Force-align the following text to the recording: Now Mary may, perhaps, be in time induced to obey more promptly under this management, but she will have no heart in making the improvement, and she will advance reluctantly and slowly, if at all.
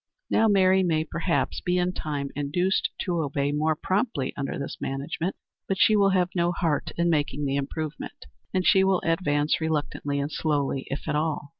Now 0.31 0.47
Mary 0.47 0.81
may, 0.81 1.03
perhaps, 1.03 1.61
be 1.61 1.77
in 1.77 1.93
time 1.93 2.31
induced 2.35 2.89
to 3.01 3.21
obey 3.21 3.51
more 3.51 3.75
promptly 3.75 4.33
under 4.35 4.57
this 4.57 4.77
management, 4.81 5.35
but 5.67 5.77
she 5.77 5.95
will 5.95 6.09
have 6.09 6.29
no 6.33 6.51
heart 6.51 6.89
in 6.97 7.07
making 7.07 7.45
the 7.45 7.55
improvement, 7.55 8.25
and 8.51 8.65
she 8.65 8.83
will 8.83 9.01
advance 9.05 9.61
reluctantly 9.61 10.19
and 10.19 10.31
slowly, 10.31 10.87
if 10.89 11.07
at 11.07 11.15
all. 11.15 11.49